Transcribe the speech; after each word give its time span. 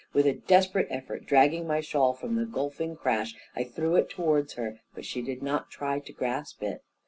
With 0.13 0.25
a 0.25 0.33
desperate 0.33 0.87
effort 0.89 1.27
dragging 1.27 1.67
my 1.67 1.79
shawl 1.79 2.15
from 2.15 2.35
the 2.35 2.45
gulfing 2.47 2.95
crash, 2.97 3.35
I 3.55 3.63
threw 3.63 3.97
it 3.97 4.09
towards 4.09 4.53
her, 4.53 4.79
but 4.95 5.05
she 5.05 5.21
did 5.21 5.43
not 5.43 5.69
try 5.69 5.99
to 5.99 6.11
grasp 6.11 6.63
it. 6.63 6.81